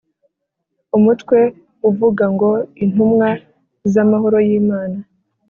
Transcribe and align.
umutwe 0.97 1.39
uvuga 1.89 2.23
ngo 2.33 2.49
Intumwa 2.83 3.29
z 3.91 3.93
Amahoro 4.03 4.37
y 4.49 4.51
Imana 4.59 4.97